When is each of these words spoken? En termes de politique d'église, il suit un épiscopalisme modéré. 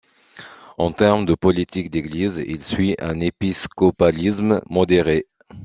En 0.79 0.91
termes 0.91 1.27
de 1.27 1.35
politique 1.35 1.91
d'église, 1.91 2.43
il 2.47 2.63
suit 2.63 2.95
un 2.97 3.19
épiscopalisme 3.19 4.59
modéré. 4.67 5.27